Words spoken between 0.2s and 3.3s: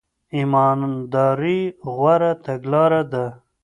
ایمانداري غوره تګلاره ده.